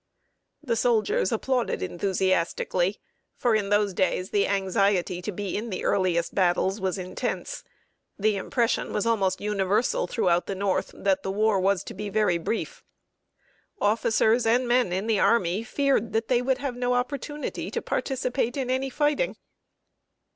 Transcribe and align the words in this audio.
The 0.63 0.75
soldiers 0.75 1.31
applauded 1.31 1.83
enthusiastically 1.83 2.99
for 3.37 3.53
in 3.53 3.69
those 3.69 3.93
days 3.93 4.31
the 4.31 4.47
anxiety 4.47 5.21
to 5.21 5.31
be 5.31 5.55
in 5.55 5.69
the 5.69 5.83
earliest 5.85 6.33
battles 6.33 6.81
was 6.81 6.97
intense. 6.97 7.63
The 8.17 8.35
impression 8.35 8.93
was 8.93 9.05
almost 9.05 9.39
universal 9.41 10.07
throughout 10.07 10.47
the 10.47 10.55
North 10.55 10.91
that 10.95 11.21
the 11.21 11.29
war 11.29 11.59
was 11.59 11.83
to 11.83 11.93
be 11.93 12.09
very 12.09 12.39
brief. 12.39 12.83
Officers 13.79 14.47
and 14.47 14.67
men 14.67 14.91
in 14.91 15.05
the 15.05 15.19
army 15.19 15.63
feared 15.63 16.13
they 16.13 16.41
would 16.41 16.57
have 16.57 16.75
no 16.75 16.95
opportunity 16.95 17.69
to 17.69 17.79
participate 17.79 18.57
in 18.57 18.71
any 18.71 18.89
fighting! 18.89 19.35